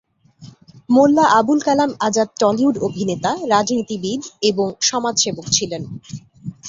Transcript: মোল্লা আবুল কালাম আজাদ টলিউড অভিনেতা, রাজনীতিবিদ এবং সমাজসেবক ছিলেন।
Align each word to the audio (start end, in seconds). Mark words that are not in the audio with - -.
মোল্লা 0.89 1.25
আবুল 1.39 1.59
কালাম 1.67 1.91
আজাদ 2.07 2.29
টলিউড 2.39 2.75
অভিনেতা, 2.87 3.31
রাজনীতিবিদ 3.53 4.21
এবং 4.49 4.67
সমাজসেবক 4.89 5.45
ছিলেন। 5.49 5.83